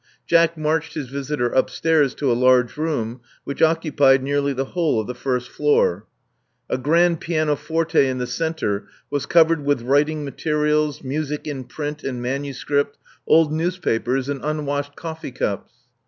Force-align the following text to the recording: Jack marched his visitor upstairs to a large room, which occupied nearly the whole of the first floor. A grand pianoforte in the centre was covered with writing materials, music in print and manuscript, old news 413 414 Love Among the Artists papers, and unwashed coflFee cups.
Jack 0.25 0.57
marched 0.57 0.95
his 0.95 1.09
visitor 1.09 1.49
upstairs 1.51 2.15
to 2.15 2.31
a 2.31 2.33
large 2.33 2.75
room, 2.75 3.21
which 3.43 3.61
occupied 3.61 4.23
nearly 4.23 4.51
the 4.51 4.65
whole 4.73 4.99
of 4.99 5.05
the 5.05 5.13
first 5.13 5.51
floor. 5.51 6.07
A 6.71 6.79
grand 6.79 7.19
pianoforte 7.21 8.07
in 8.07 8.17
the 8.17 8.25
centre 8.25 8.87
was 9.11 9.27
covered 9.27 9.63
with 9.63 9.83
writing 9.83 10.25
materials, 10.25 11.03
music 11.03 11.45
in 11.45 11.65
print 11.65 12.03
and 12.03 12.19
manuscript, 12.19 12.97
old 13.27 13.53
news 13.53 13.75
413 13.75 13.75
414 13.75 13.77
Love 13.77 13.77
Among 13.77 13.77
the 13.77 13.79
Artists 13.79 13.79
papers, 14.15 14.29
and 14.29 14.45
unwashed 14.49 14.95
coflFee 14.95 15.35
cups. 15.35 15.71